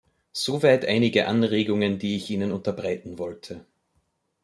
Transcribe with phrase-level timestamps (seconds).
[0.33, 3.67] Soweit einige Anregungen, die ich Ihnen unterbreiten wollte.